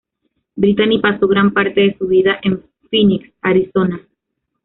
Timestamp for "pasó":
0.99-1.27